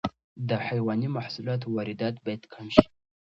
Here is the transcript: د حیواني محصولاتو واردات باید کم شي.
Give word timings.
د 0.49 0.49
حیواني 0.67 1.07
محصولاتو 1.17 1.67
واردات 1.75 2.15
باید 2.25 2.43
کم 2.53 2.65
شي. 2.75 2.85